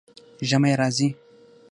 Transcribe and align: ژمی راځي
ژمی 0.49 0.71
راځي 0.79 1.07